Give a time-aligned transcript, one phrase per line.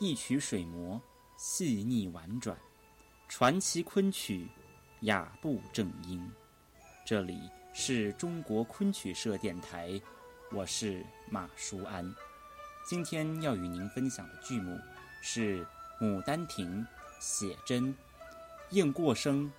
[0.00, 1.00] 一曲水磨，
[1.36, 2.58] 细腻婉转，
[3.28, 4.48] 传奇昆曲，
[5.02, 6.28] 雅步正音。
[7.06, 10.00] 这里是中国昆曲社电台，
[10.50, 12.12] 我是马舒安。
[12.84, 14.76] 今天要与您分享的剧目
[15.22, 15.64] 是
[16.00, 16.82] 《牡丹亭》，
[17.20, 17.94] 写真，
[18.70, 19.50] 应过生。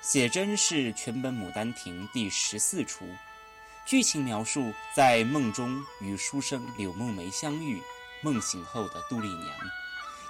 [0.00, 3.04] 写真是全本《牡丹亭》第十四出，
[3.84, 7.82] 剧情描述在梦中与书生柳梦梅相遇，
[8.22, 9.54] 梦醒后的杜丽娘，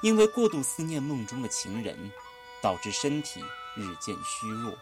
[0.02, 2.10] 因为过度思念梦中的情人，
[2.62, 3.40] 导致身体
[3.76, 4.76] 日渐虚弱，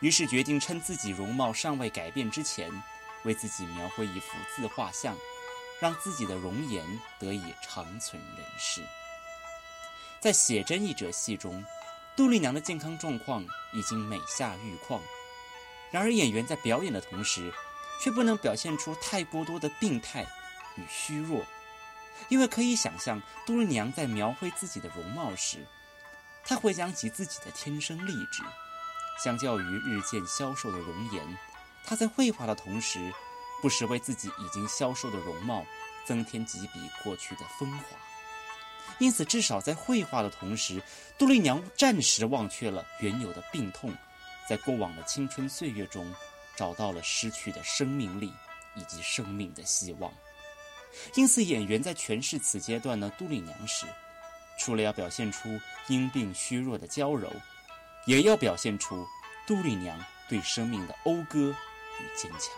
[0.00, 2.70] 于是决定趁自己容貌尚未改变之前，
[3.24, 5.16] 为自己描绘一幅自画像，
[5.80, 6.86] 让自己的容颜
[7.18, 8.82] 得以长存人世。
[10.20, 11.64] 在写真一折戏中。
[12.14, 15.00] 杜丽娘的健康状况已经美下愈况，
[15.90, 17.52] 然而演员在表演的同时，
[18.02, 20.26] 却不能表现出太过多的病态
[20.76, 21.42] 与虚弱，
[22.28, 25.66] 因为可以想象，杜丽娘在描绘自己的容貌时，
[26.44, 28.42] 她回想起自己的天生丽质，
[29.24, 31.38] 相较于日渐消瘦的容颜，
[31.84, 33.12] 她在绘画的同时，
[33.62, 35.64] 不时为自己已经消瘦的容貌
[36.04, 37.84] 增添几笔过去的风华。
[38.98, 40.80] 因此，至少在绘画的同时，
[41.18, 43.92] 杜丽娘暂时忘却了原有的病痛，
[44.48, 46.14] 在过往的青春岁月中，
[46.54, 48.32] 找到了失去的生命力
[48.76, 50.12] 以及生命的希望。
[51.14, 53.86] 因此，演员在诠释此阶段的杜丽娘时，
[54.58, 55.48] 除了要表现出
[55.88, 57.32] 因病虚弱的娇柔，
[58.06, 59.06] 也要表现出
[59.46, 59.98] 杜丽娘
[60.28, 61.54] 对生命的讴歌
[62.00, 62.50] 与坚强。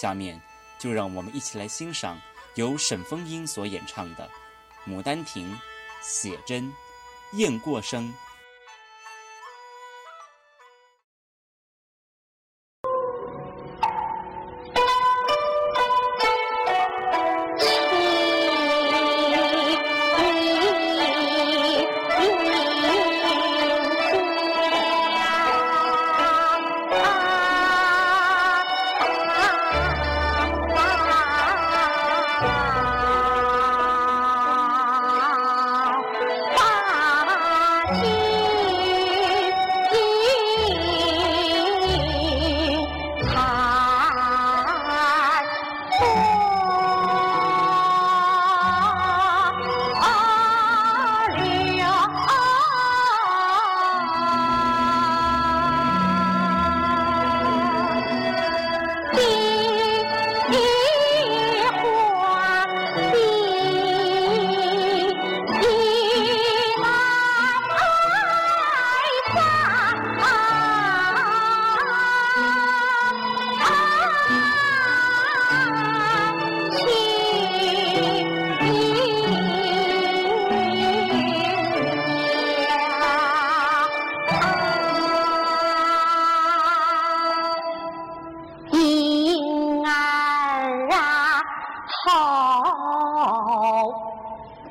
[0.00, 0.40] 下面，
[0.78, 2.20] 就让我们一起来欣赏
[2.54, 4.24] 由沈凤英所演唱的。
[4.88, 5.52] 《牡丹亭》，
[6.00, 6.72] 写真，
[7.32, 8.14] 雁过声。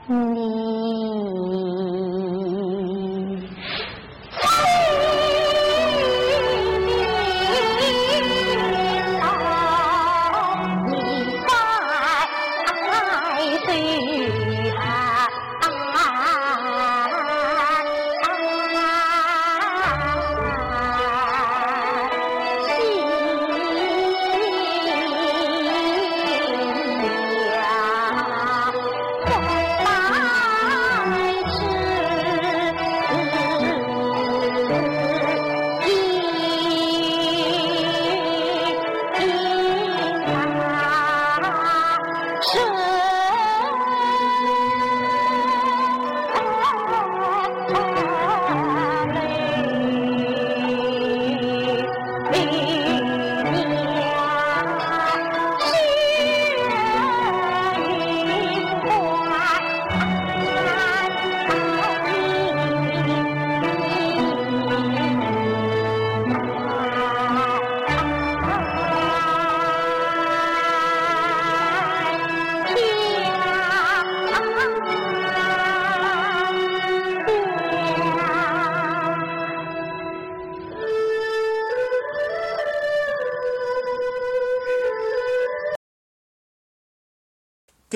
[0.09, 0.66] 你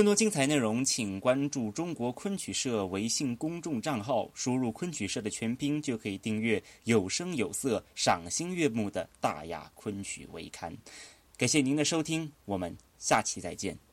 [0.02, 10.76] 更多精彩内容，请关注中国昆曲社微信公众账号，输入“昆曲社”的全拼，就可以订阅有声有色、赏心悦目的大雅昆曲微刊。
[11.38, 13.91] 感谢您的收听，我们下期再见。